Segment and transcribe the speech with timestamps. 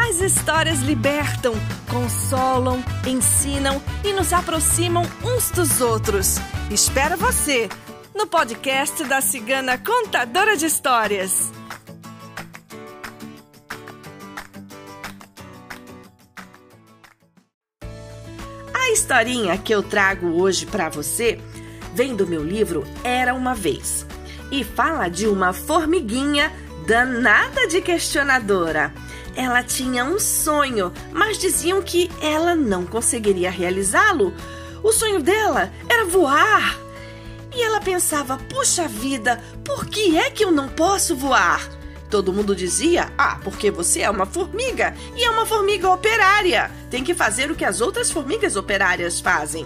[0.00, 1.54] As histórias libertam,
[1.90, 6.36] consolam, ensinam e nos aproximam uns dos outros.
[6.70, 7.68] Espero você
[8.14, 11.52] no podcast da Cigana Contadora de Histórias.
[18.72, 21.40] A historinha que eu trago hoje para você
[21.92, 24.06] vem do meu livro Era uma Vez
[24.50, 26.52] e fala de uma formiguinha
[26.86, 28.94] danada de questionadora
[29.38, 34.34] ela tinha um sonho, mas diziam que ela não conseguiria realizá-lo.
[34.82, 36.76] O sonho dela era voar.
[37.54, 41.70] E ela pensava: puxa vida, por que é que eu não posso voar?
[42.10, 46.68] Todo mundo dizia: ah, porque você é uma formiga e é uma formiga operária.
[46.90, 49.64] Tem que fazer o que as outras formigas operárias fazem.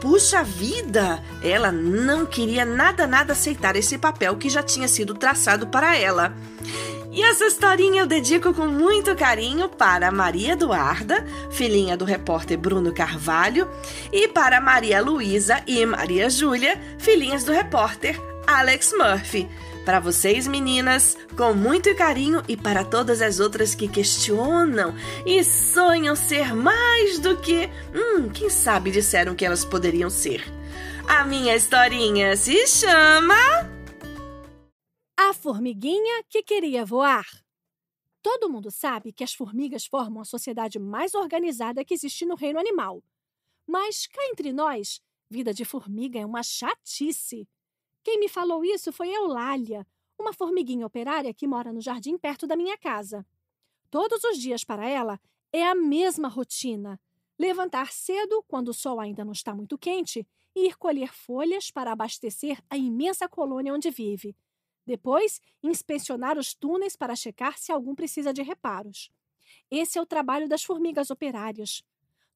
[0.00, 1.20] Puxa vida!
[1.42, 6.32] Ela não queria nada, nada aceitar esse papel que já tinha sido traçado para ela.
[7.16, 12.92] E essa historinha eu dedico com muito carinho para Maria Eduarda, filhinha do repórter Bruno
[12.92, 13.66] Carvalho,
[14.12, 19.48] e para Maria Luísa e Maria Júlia, filhinhas do repórter Alex Murphy.
[19.82, 26.14] Para vocês, meninas, com muito carinho e para todas as outras que questionam e sonham
[26.14, 30.44] ser mais do que, hum, quem sabe disseram que elas poderiam ser.
[31.08, 33.75] A minha historinha se chama
[35.28, 37.26] a formiguinha que queria voar.
[38.22, 42.60] Todo mundo sabe que as formigas formam a sociedade mais organizada que existe no reino
[42.60, 43.02] animal.
[43.66, 47.48] Mas cá entre nós, vida de formiga é uma chatice.
[48.04, 49.84] Quem me falou isso foi Eulália,
[50.16, 53.26] uma formiguinha operária que mora no jardim perto da minha casa.
[53.90, 55.18] Todos os dias para ela
[55.52, 57.00] é a mesma rotina:
[57.36, 60.24] levantar cedo, quando o sol ainda não está muito quente,
[60.54, 64.36] e ir colher folhas para abastecer a imensa colônia onde vive.
[64.86, 69.10] Depois, inspecionar os túneis para checar se algum precisa de reparos.
[69.70, 71.82] Esse é o trabalho das formigas operárias.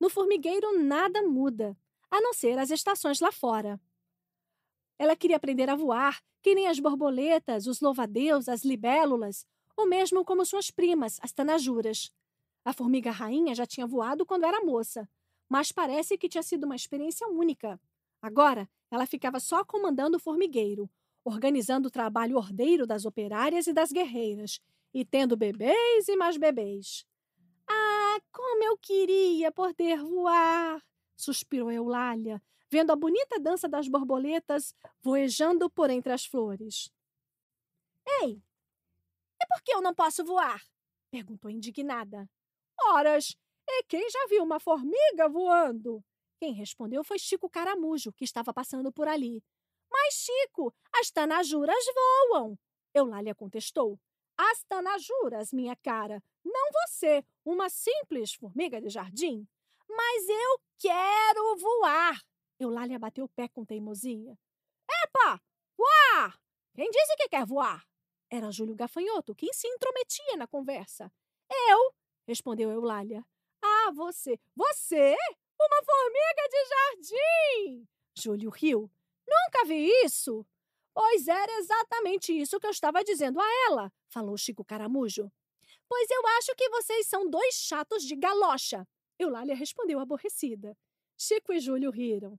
[0.00, 1.78] No formigueiro nada muda,
[2.10, 3.80] a não ser as estações lá fora.
[4.98, 9.46] Ela queria aprender a voar, que nem as borboletas, os louvadeus, as libélulas,
[9.76, 12.12] ou mesmo como suas primas, as tanajuras.
[12.64, 15.08] A formiga rainha já tinha voado quando era moça,
[15.48, 17.80] mas parece que tinha sido uma experiência única.
[18.20, 20.90] Agora, ela ficava só comandando o formigueiro,
[21.24, 24.60] organizando o trabalho ordeiro das operárias e das guerreiras,
[24.92, 27.04] e tendo bebês e mais bebês.
[27.68, 30.82] Ah, como eu queria poder voar!
[31.16, 36.90] suspirou Eulália, vendo a bonita dança das borboletas voejando por entre as flores.
[38.22, 38.42] Ei,
[39.40, 40.62] e por que eu não posso voar?
[41.10, 42.28] perguntou indignada.
[42.86, 43.36] Horas,
[43.68, 46.02] e quem já viu uma formiga voando?
[46.38, 49.42] Quem respondeu foi Chico Caramujo, que estava passando por ali.
[49.90, 51.84] Mas, Chico, as tanajuras
[52.30, 52.58] voam.
[52.94, 53.98] Eulália contestou.
[54.36, 59.46] As tanajuras, minha cara, não você, uma simples formiga de jardim.
[59.88, 62.20] Mas eu quero voar.
[62.58, 64.38] Eulália bateu o pé com teimosia.
[65.04, 65.40] Epa!
[65.76, 66.38] Voar!
[66.74, 67.84] Quem disse que quer voar?
[68.30, 71.12] Era Júlio Gafanhoto, que se intrometia na conversa.
[71.50, 71.92] Eu,
[72.26, 73.24] respondeu Eulália.
[73.62, 74.38] Ah, você.
[74.54, 75.16] Você?
[75.60, 77.88] Uma formiga de jardim!
[78.16, 78.90] Júlio riu.
[79.30, 80.44] Nunca vi isso!
[80.92, 85.30] Pois era exatamente isso que eu estava dizendo a ela, falou Chico Caramujo.
[85.88, 88.86] Pois eu acho que vocês são dois chatos de galocha.
[89.18, 90.76] Eulália respondeu aborrecida.
[91.16, 92.38] Chico e Júlio riram.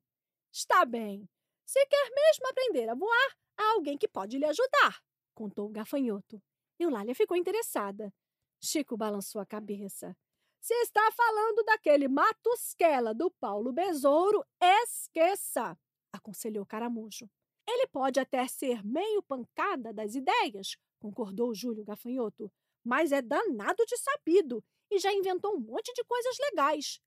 [0.52, 1.30] Está bem.
[1.66, 5.02] Se quer mesmo aprender a voar, há alguém que pode lhe ajudar,
[5.34, 6.42] contou o gafanhoto.
[6.78, 8.14] Eulália ficou interessada.
[8.62, 10.16] Chico balançou a cabeça.
[10.60, 15.78] Se está falando daquele Matusquela do Paulo Besouro, esqueça
[16.12, 17.30] aconselhou Caramujo.
[17.68, 22.52] Ele pode até ser meio pancada das ideias, concordou Júlio Gafanhoto,
[22.84, 27.00] mas é danado de sabido e já inventou um monte de coisas legais.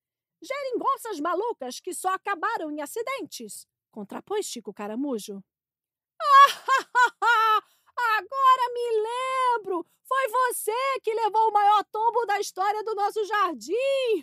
[0.42, 5.42] Geringonças malucas que só acabaram em acidentes, contrapôs Chico Caramujo.
[6.20, 6.48] Ah,
[8.18, 9.86] agora me lembro!
[10.06, 13.74] Foi você que levou o maior tombo da história do nosso jardim!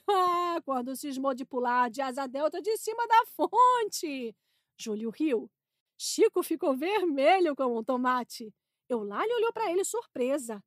[0.54, 4.36] Ah, quando cismou de pular de asa delta de cima da fonte!
[4.82, 5.50] Júlio riu.
[5.98, 8.54] Chico ficou vermelho como um tomate.
[8.90, 10.64] Eulália olhou para ele surpresa.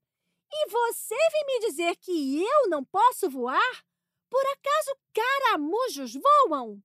[0.53, 3.85] E você vem me dizer que eu não posso voar?
[4.31, 6.83] Por acaso caramujos voam?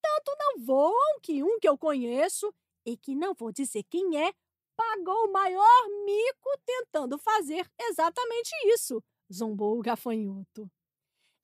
[0.00, 2.52] entanto, não voam que um que eu conheço
[2.84, 4.32] e que não vou dizer quem é,
[4.76, 9.02] pagou o maior mico tentando fazer exatamente isso,
[9.32, 10.70] zombou o gafanhoto.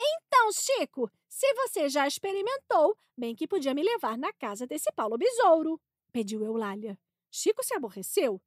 [0.00, 5.18] Então, Chico, se você já experimentou, bem que podia me levar na casa desse Paulo
[5.18, 5.78] Besouro,
[6.10, 6.98] pediu Eulália.
[7.30, 8.40] Chico se aborreceu.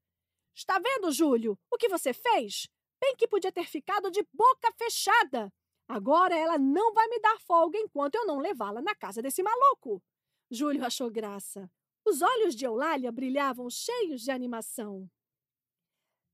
[0.56, 2.68] Está vendo, Júlio, o que você fez?
[3.00, 5.54] Bem que podia ter ficado de boca fechada.
[5.88, 10.02] Agora ela não vai me dar folga enquanto eu não levá-la na casa desse maluco.
[10.50, 11.72] Júlio achou graça.
[12.04, 15.08] Os olhos de Eulália brilhavam cheios de animação.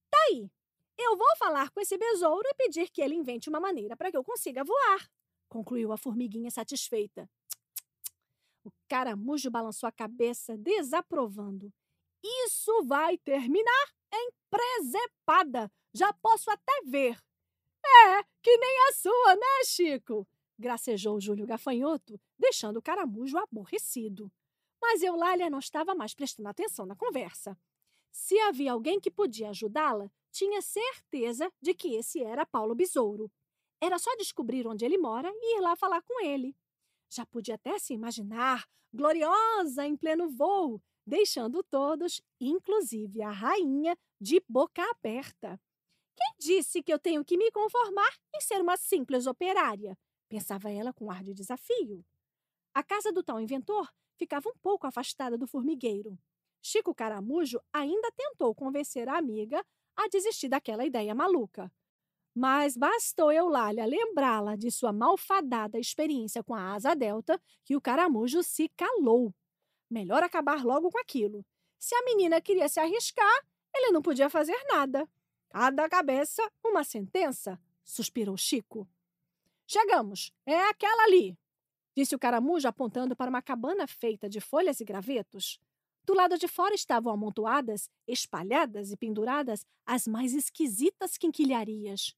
[0.10, 0.50] Tá aí.
[0.98, 4.16] Eu vou falar com esse besouro e pedir que ele invente uma maneira para que
[4.16, 5.10] eu consiga voar,
[5.48, 7.30] concluiu a formiguinha satisfeita.
[8.64, 11.72] O caramujo balançou a cabeça, desaprovando.
[12.24, 15.72] Isso vai terminar em presepada.
[15.94, 17.18] Já posso até ver.
[17.86, 20.28] É, que nem a sua, né, Chico?
[20.58, 24.32] Gracejou Júlio Gafanhoto, deixando o caramujo aborrecido.
[24.82, 27.58] Mas Eulália não estava mais prestando atenção na conversa.
[28.12, 33.32] Se havia alguém que podia ajudá-la, tinha certeza de que esse era Paulo Besouro.
[33.82, 36.56] Era só descobrir onde ele mora e ir lá falar com ele.
[37.10, 44.42] Já podia até se imaginar gloriosa em pleno voo, deixando todos, inclusive a rainha, de
[44.48, 45.60] boca aberta.
[46.16, 49.98] Quem disse que eu tenho que me conformar em ser uma simples operária?
[50.30, 52.04] Pensava ela com ar de desafio.
[52.74, 56.18] A casa do tal inventor ficava um pouco afastada do formigueiro.
[56.62, 59.64] Chico Caramujo ainda tentou convencer a amiga
[59.96, 61.72] a desistir daquela ideia maluca.
[62.36, 68.44] Mas bastou Eulália lembrá-la de sua malfadada experiência com a asa delta que o caramujo
[68.44, 69.34] se calou.
[69.90, 71.46] Melhor acabar logo com aquilo.
[71.80, 73.40] Se a menina queria se arriscar,
[73.74, 75.08] ele não podia fazer nada.
[75.50, 78.86] Cada cabeça, uma sentença, suspirou Chico.
[79.66, 81.38] Chegamos, é aquela ali,
[81.96, 85.58] disse o caramujo apontando para uma cabana feita de folhas e gravetos.
[86.04, 92.14] Do lado de fora estavam amontoadas, espalhadas e penduradas as mais esquisitas quinquilharias.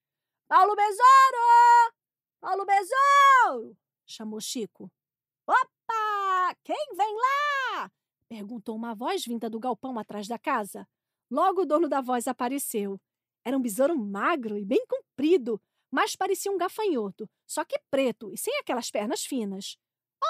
[0.47, 1.93] Paulo Besouro!
[2.39, 3.77] Paulo Besouro!
[4.05, 4.89] chamou Chico.
[5.45, 6.55] Opa!
[6.63, 7.91] Quem vem lá?
[8.29, 10.87] perguntou uma voz vinda do galpão atrás da casa.
[11.29, 12.97] Logo o dono da voz apareceu.
[13.43, 15.61] Era um besouro magro e bem comprido,
[15.91, 19.77] mas parecia um gafanhoto, só que preto e sem aquelas pernas finas.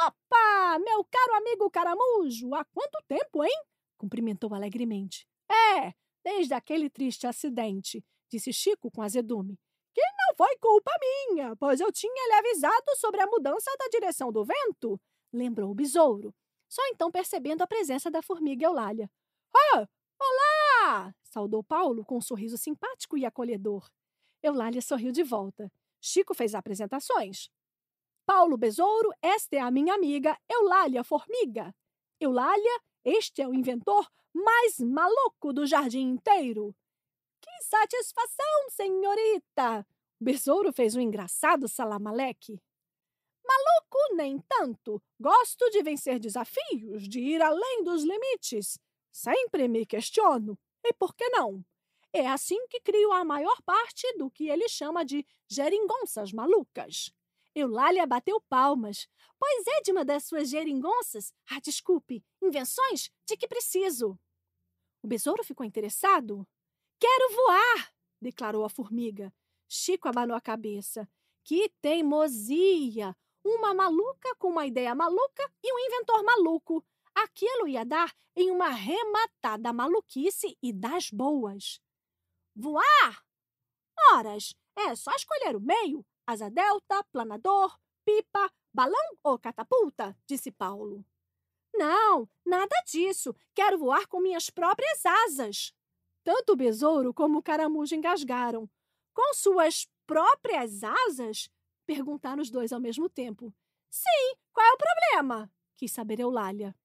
[0.03, 3.63] Opa, meu caro amigo caramujo, há quanto tempo, hein?
[3.99, 5.27] cumprimentou alegremente.
[5.47, 5.93] É,
[6.23, 9.59] desde aquele triste acidente, disse Chico com azedume
[9.97, 14.31] que não foi culpa minha, pois eu tinha lhe avisado sobre a mudança da direção
[14.31, 15.01] do vento,
[15.33, 16.35] lembrou o besouro,
[16.69, 19.09] só então percebendo a presença da formiga Eulália.
[19.55, 19.87] Ah,
[20.19, 21.15] olá!
[21.23, 23.89] saudou Paulo com um sorriso simpático e acolhedor.
[24.43, 25.71] Eulália sorriu de volta.
[25.99, 27.49] Chico fez apresentações.
[28.23, 31.73] Paulo Besouro, esta é a minha amiga Eulália Formiga.
[32.19, 36.75] Eulália, este é o inventor mais maluco do jardim inteiro.
[37.47, 39.87] Que satisfação, senhorita!
[40.19, 42.61] O besouro fez um engraçado salamaleque.
[43.45, 45.01] Maluco, nem tanto.
[45.17, 48.77] Gosto de vencer desafios, de ir além dos limites.
[49.13, 50.59] Sempre me questiono.
[50.83, 51.63] E por que não?
[52.11, 57.13] É assim que crio a maior parte do que ele chama de geringonças malucas.
[57.55, 59.07] Eulália bateu palmas.
[59.39, 61.31] Pois é de uma das suas geringonças.
[61.49, 64.19] Ah, desculpe, invenções de que preciso.
[65.01, 66.45] O besouro ficou interessado.
[66.99, 67.93] Quero voar!
[68.21, 69.33] declarou a formiga.
[69.67, 71.07] Chico abanou a cabeça.
[71.43, 73.15] Que teimosia!
[73.43, 76.85] Uma maluca com uma ideia maluca e um inventor maluco.
[77.15, 81.79] Aquilo ia dar em uma rematada maluquice e das boas.
[82.55, 83.25] Voar?
[84.11, 91.05] Horas, é só escolher o meio: asa delta, planador, pipa, balão ou catapulta, disse Paulo.
[91.73, 93.35] Não, nada disso.
[93.53, 95.73] Quero voar com minhas próprias asas.
[96.27, 98.69] Tanto o besouro como o caramujo engasgaram.
[99.13, 101.49] Com suas próprias asas?
[101.85, 103.55] Perguntaram os dois ao mesmo tempo.
[103.89, 105.49] Sim, qual é o problema?
[105.77, 106.75] Quis saber Eulália.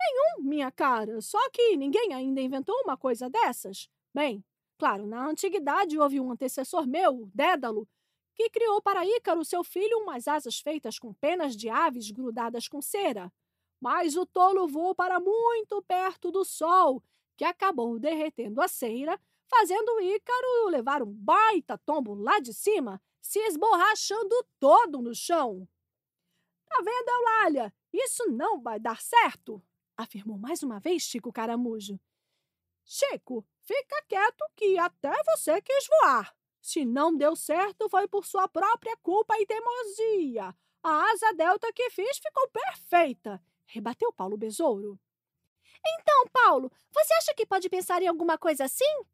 [0.00, 3.90] Nenhum, minha cara, só que ninguém ainda inventou uma coisa dessas.
[4.14, 4.42] Bem,
[4.78, 7.86] claro, na antiguidade houve um antecessor meu, Dédalo,
[8.34, 12.80] que criou para Ícaro, seu filho, umas asas feitas com penas de aves grudadas com
[12.80, 13.30] cera.
[13.78, 17.02] Mas o tolo voou para muito perto do sol
[17.36, 23.38] que acabou derretendo a cera, fazendo Ícaro levar um baita tombo lá de cima, se
[23.40, 25.68] esborrachando todo no chão.
[26.66, 27.74] Tá vendo, Eulália?
[27.92, 29.62] Isso não vai dar certo,
[29.96, 32.00] afirmou mais uma vez Chico Caramujo.
[32.84, 36.34] Chico, fica quieto que até você quis voar.
[36.60, 40.54] Se não deu certo, foi por sua própria culpa e teimosia.
[40.82, 43.42] A asa delta que fiz ficou perfeita.
[43.66, 44.98] rebateu Paulo Besouro.
[45.86, 49.04] Então, Paulo, você acha que pode pensar em alguma coisa assim?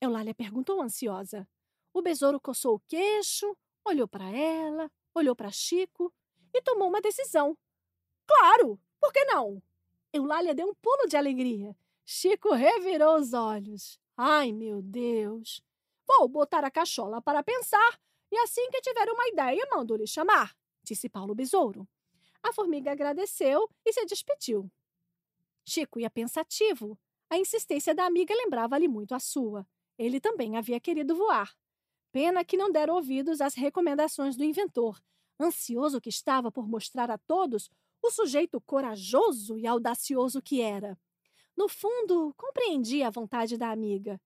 [0.00, 1.48] Eulália perguntou ansiosa.
[1.92, 6.12] O besouro coçou o queixo, olhou para ela, olhou para Chico
[6.54, 7.56] e tomou uma decisão.
[8.26, 9.62] Claro, por que não?
[10.12, 11.76] Eulália deu um pulo de alegria.
[12.04, 13.98] Chico revirou os olhos.
[14.16, 15.62] Ai, meu Deus!
[16.06, 17.98] Vou botar a cachola para pensar
[18.30, 21.86] e assim que tiver uma ideia, mando lhe chamar, disse Paulo Besouro.
[22.42, 24.70] A formiga agradeceu e se despediu.
[25.68, 26.98] Chico ia pensativo.
[27.30, 29.66] A insistência da amiga lembrava-lhe muito a sua.
[29.98, 31.54] Ele também havia querido voar.
[32.10, 34.98] Pena que não deram ouvidos às recomendações do inventor,
[35.38, 37.68] ansioso que estava por mostrar a todos
[38.02, 40.98] o sujeito corajoso e audacioso que era.
[41.54, 44.18] No fundo, compreendia a vontade da amiga.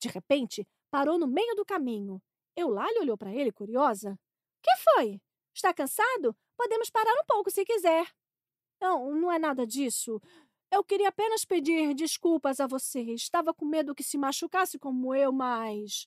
[0.00, 2.20] De repente, parou no meio do caminho.
[2.56, 4.18] Eulália olhou para ele, curiosa.
[4.60, 5.20] Que foi?
[5.54, 6.36] Está cansado?
[6.56, 8.06] Podemos parar um pouco se quiser.
[8.80, 10.20] Não, não é nada disso.
[10.70, 13.00] Eu queria apenas pedir desculpas a você.
[13.00, 16.06] Estava com medo que se machucasse como eu, mas.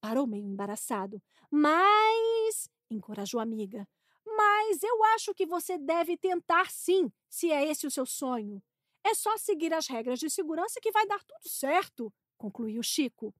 [0.00, 1.22] Parou meio embaraçado.
[1.50, 2.68] Mas.
[2.90, 3.88] encorajou a amiga.
[4.26, 8.62] Mas eu acho que você deve tentar sim, se é esse o seu sonho.
[9.04, 13.34] É só seguir as regras de segurança que vai dar tudo certo, concluiu Chico.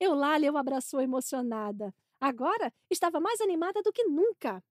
[0.00, 1.94] Eulália o abraçou emocionada.
[2.20, 4.62] Agora estava mais animada do que nunca.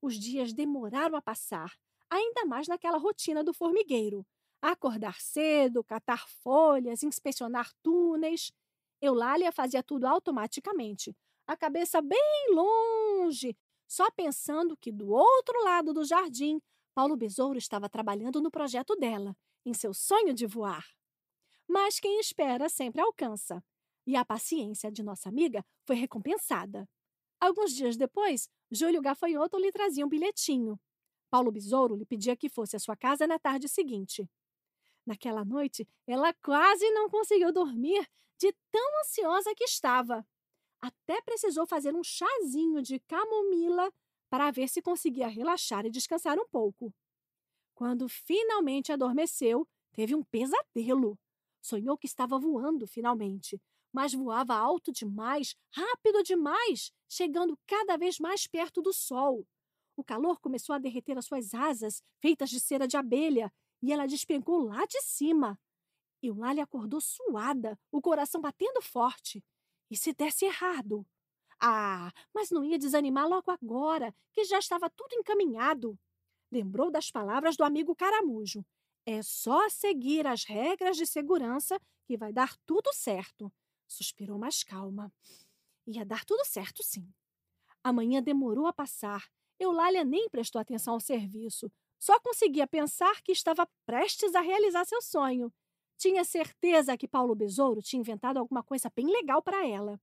[0.00, 1.72] Os dias demoraram a passar,
[2.10, 4.26] ainda mais naquela rotina do formigueiro
[4.72, 8.52] acordar cedo, catar folhas, inspecionar túneis.
[9.00, 11.14] Eulália fazia tudo automaticamente,
[11.46, 13.56] a cabeça bem longe,
[13.86, 16.60] só pensando que do outro lado do jardim,
[16.94, 20.84] Paulo Besouro estava trabalhando no projeto dela, em seu sonho de voar.
[21.68, 23.62] Mas quem espera sempre alcança.
[24.06, 26.88] E a paciência de nossa amiga foi recompensada.
[27.40, 30.80] Alguns dias depois, Júlio Gafanhoto lhe trazia um bilhetinho.
[31.28, 34.28] Paulo Besouro lhe pedia que fosse à sua casa na tarde seguinte.
[35.06, 38.06] Naquela noite, ela quase não conseguiu dormir
[38.38, 40.26] de tão ansiosa que estava.
[40.80, 43.90] Até precisou fazer um chazinho de camomila
[44.28, 46.92] para ver se conseguia relaxar e descansar um pouco.
[47.74, 51.18] Quando finalmente adormeceu, teve um pesadelo.
[51.62, 53.60] Sonhou que estava voando finalmente,
[53.92, 59.46] mas voava alto demais, rápido demais, chegando cada vez mais perto do sol.
[59.96, 64.06] O calor começou a derreter as suas asas, feitas de cera de abelha, e ela
[64.06, 65.58] despencou lá de cima.
[66.22, 69.44] Eulália acordou suada, o coração batendo forte.
[69.90, 71.06] E se desse errado?
[71.60, 75.98] Ah, mas não ia desanimar logo agora, que já estava tudo encaminhado.
[76.50, 78.64] Lembrou das palavras do amigo Caramujo.
[79.04, 83.52] É só seguir as regras de segurança que vai dar tudo certo.
[83.86, 85.12] Suspirou mais calma.
[85.86, 87.08] Ia dar tudo certo, sim.
[87.84, 89.24] A manhã demorou a passar.
[89.58, 91.70] Eulália nem prestou atenção ao serviço.
[92.06, 95.52] Só conseguia pensar que estava prestes a realizar seu sonho.
[95.96, 100.00] Tinha certeza que Paulo Besouro tinha inventado alguma coisa bem legal para ela.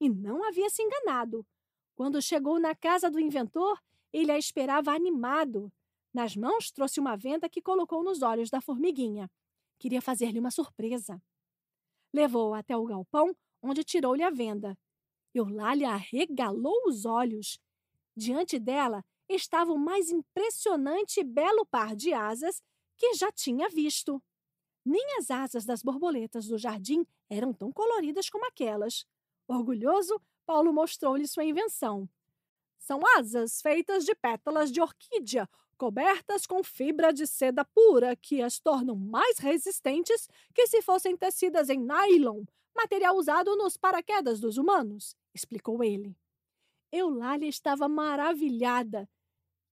[0.00, 1.46] E não havia se enganado.
[1.94, 3.78] Quando chegou na casa do inventor,
[4.10, 5.70] ele a esperava animado.
[6.10, 9.30] Nas mãos trouxe uma venda que colocou nos olhos da formiguinha.
[9.78, 11.22] Queria fazer-lhe uma surpresa.
[12.14, 14.74] Levou-a até o galpão, onde tirou-lhe a venda.
[15.34, 17.60] Eulália arregalou os olhos.
[18.16, 22.62] Diante dela estava o mais impressionante e belo par de asas
[22.96, 24.22] que já tinha visto.
[24.84, 29.04] Nem as asas das borboletas do jardim eram tão coloridas como aquelas.
[29.48, 32.08] Orgulhoso, Paulo mostrou-lhe sua invenção.
[32.78, 38.60] São asas feitas de pétalas de orquídea, cobertas com fibra de seda pura, que as
[38.60, 45.16] tornam mais resistentes que se fossem tecidas em nylon, material usado nos paraquedas dos humanos,
[45.34, 46.16] explicou ele.
[46.92, 49.08] Eulália estava maravilhada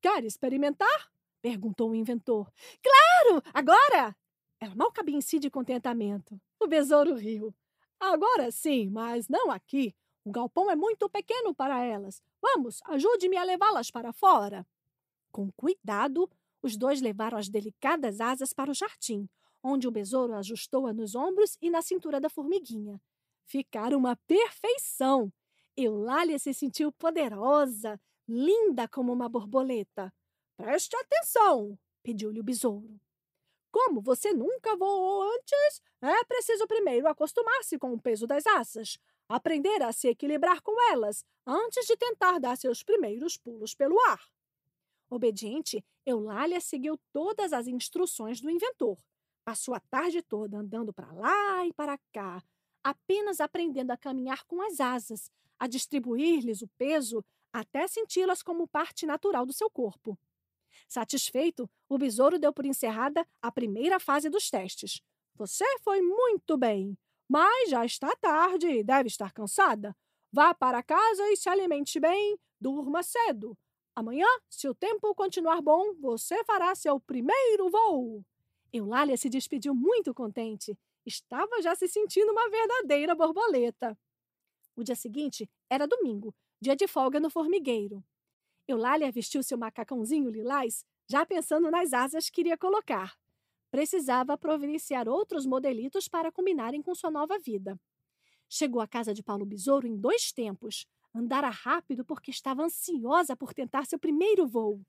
[0.05, 1.11] Quer experimentar?
[1.41, 2.53] perguntou o inventor.
[2.83, 3.43] Claro!
[3.55, 4.15] Agora!
[4.61, 6.39] Ela mal cabia em si de contentamento.
[6.61, 7.55] O besouro riu.
[7.99, 9.95] Agora sim, mas não aqui.
[10.23, 12.23] O galpão é muito pequeno para elas.
[12.39, 14.67] Vamos, ajude-me a levá-las para fora.
[15.33, 16.31] Com cuidado,
[16.61, 19.27] os dois levaram as delicadas asas para o jardim,
[19.63, 23.01] onde o besouro ajustou-a nos ombros e na cintura da formiguinha.
[23.47, 25.33] Ficaram uma perfeição.
[25.75, 30.13] Eulália se sentiu poderosa, linda como uma borboleta.
[30.57, 33.01] Preste atenção, pediu-lhe o besouro.
[33.71, 39.83] Como você nunca voou antes, é preciso primeiro acostumar-se com o peso das asas, aprender
[39.83, 44.25] a se equilibrar com elas antes de tentar dar seus primeiros pulos pelo ar.
[45.11, 48.99] Obediente, Eulália seguiu todas as instruções do inventor.
[49.45, 52.43] Passou a tarde toda andando para lá e para cá,
[52.83, 59.07] apenas aprendendo a caminhar com as asas, a distribuir-lhes o peso até senti-las como parte
[59.07, 60.19] natural do seu corpo.
[60.89, 65.01] Satisfeito, o besouro deu por encerrada a primeira fase dos testes.
[65.37, 69.97] Você foi muito bem, mas já está tarde e deve estar cansada.
[70.33, 73.57] Vá para casa e se alimente bem, durma cedo.
[73.95, 78.25] Amanhã, se o tempo continuar bom, você fará seu primeiro voo.
[78.73, 80.77] Eulália se despediu muito contente.
[81.07, 83.97] Estava já se sentindo uma verdadeira borboleta.
[84.75, 88.05] O dia seguinte era domingo, dia de folga no formigueiro.
[88.67, 93.15] Eulália vestiu seu macacãozinho lilás, já pensando nas asas que iria colocar.
[93.71, 97.79] Precisava providenciar outros modelitos para combinarem com sua nova vida.
[98.49, 100.87] Chegou à casa de Paulo Besouro em dois tempos.
[101.15, 104.81] Andara rápido porque estava ansiosa por tentar seu primeiro voo.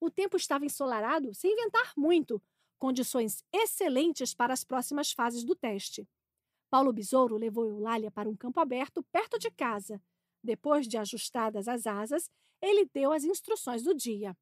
[0.00, 2.40] O tempo estava ensolarado, sem ventar muito,
[2.78, 6.08] condições excelentes para as próximas fases do teste.
[6.70, 10.00] Paulo Besouro levou Eulália para um campo aberto perto de casa.
[10.42, 12.30] Depois de ajustadas as asas,
[12.60, 14.36] ele deu as instruções do dia.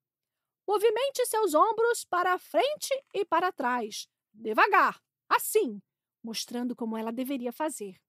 [0.67, 5.81] Movimente seus ombros para frente e para trás, devagar, assim,
[6.23, 8.01] mostrando como ela deveria fazer.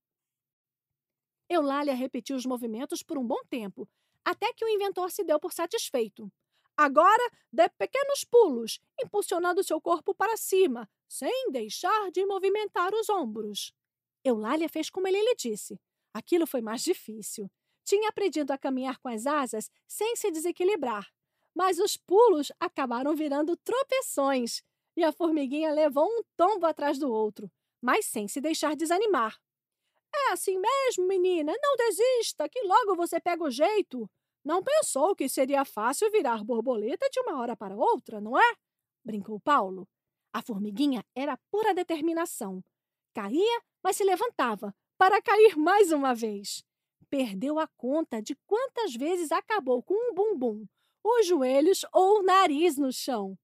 [1.50, 3.88] Eulália repetiu os movimentos por um bom tempo,
[4.25, 6.32] até que o inventor se deu por satisfeito.
[6.75, 13.74] Agora dê pequenos pulos, impulsionando seu corpo para cima, sem deixar de movimentar os ombros.
[14.24, 15.79] Eulália fez como ele lhe disse.
[16.13, 17.50] Aquilo foi mais difícil.
[17.88, 21.08] Tinha aprendido a caminhar com as asas sem se desequilibrar,
[21.56, 24.62] mas os pulos acabaram virando tropeções
[24.94, 27.50] e a formiguinha levou um tombo atrás do outro,
[27.82, 29.39] mas sem se deixar desanimar.
[30.13, 34.10] É assim mesmo, menina, não desista, que logo você pega o jeito.
[34.44, 38.56] Não pensou que seria fácil virar borboleta de uma hora para outra, não é?
[39.01, 39.88] brincou Paulo.
[40.34, 42.62] A formiguinha era pura determinação.
[43.13, 46.66] Caía, mas se levantava para cair mais uma vez.
[47.09, 50.65] Perdeu a conta de quantas vezes acabou com um bumbum,
[51.03, 53.37] os joelhos ou o nariz no chão.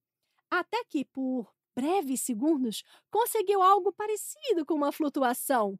[0.49, 5.79] Até que, por breves segundos, conseguiu algo parecido com uma flutuação.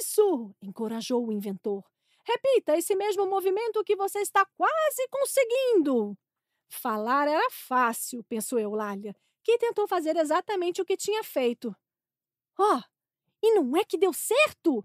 [0.00, 0.54] Isso!
[0.62, 1.84] encorajou o inventor.
[2.24, 6.16] Repita esse mesmo movimento que você está quase conseguindo.
[6.68, 11.74] Falar era fácil, pensou Eulália, que tentou fazer exatamente o que tinha feito.
[12.58, 12.80] Oh,
[13.42, 14.84] e não é que deu certo?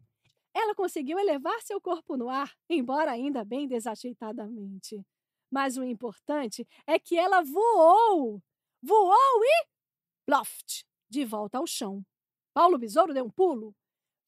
[0.56, 5.06] Ela conseguiu elevar seu corpo no ar, embora ainda bem desajeitadamente.
[5.52, 8.41] Mas o importante é que ela voou!
[8.82, 9.68] Voou e.
[10.30, 10.86] Loft!
[11.10, 12.06] De volta ao chão.
[12.54, 13.76] Paulo Besouro deu um pulo.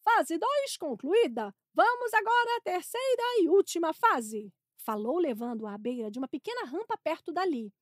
[0.03, 1.55] Fase 2 concluída.
[1.73, 6.97] Vamos agora à terceira e última fase, falou, levando-a à beira de uma pequena rampa
[6.97, 7.73] perto dali.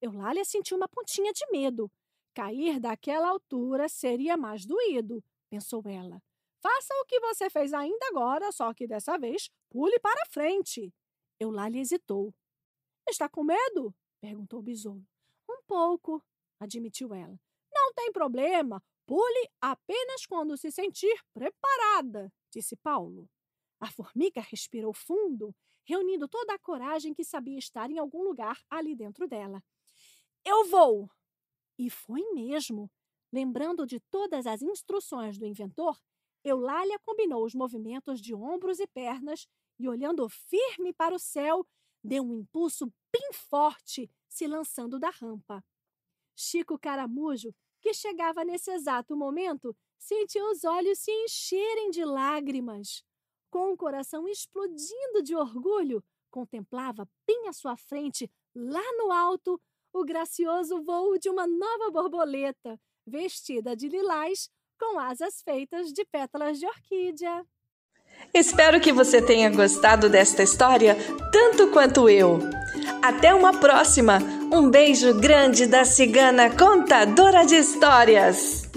[0.00, 1.90] Eulália sentiu uma pontinha de medo.
[2.34, 6.22] Cair daquela altura seria mais doído, pensou ela.
[6.60, 10.92] Faça o que você fez ainda agora, só que dessa vez pule para frente.
[11.38, 12.34] Eulália hesitou.
[13.08, 13.94] Está com medo?
[14.20, 15.06] perguntou o besouro.
[15.48, 16.22] Um pouco,
[16.58, 17.40] admitiu ela.
[17.72, 18.82] Não tem problema.
[19.06, 23.30] Pule apenas quando se sentir preparada, disse Paulo.
[23.80, 28.94] A formiga respirou fundo, reunindo toda a coragem que sabia estar em algum lugar ali
[28.94, 29.62] dentro dela.
[30.44, 31.08] Eu vou!
[31.78, 32.90] E foi mesmo.
[33.32, 35.98] Lembrando de todas as instruções do inventor,
[36.44, 39.46] Eulália combinou os movimentos de ombros e pernas
[39.78, 41.66] e, olhando firme para o céu,
[42.02, 45.64] deu um impulso bem forte, se lançando da rampa.
[46.36, 53.04] Chico Caramujo que chegava nesse exato momento, sentiu os olhos se encherem de lágrimas.
[53.50, 59.60] Com o coração explodindo de orgulho, contemplava bem à sua frente, lá no alto,
[59.92, 66.58] o gracioso voo de uma nova borboleta, vestida de lilás, com asas feitas de pétalas
[66.58, 67.44] de orquídea.
[68.34, 70.96] Espero que você tenha gostado desta história
[71.32, 72.38] tanto quanto eu.
[73.02, 74.18] Até uma próxima!
[74.52, 78.67] Um beijo grande da cigana contadora de histórias!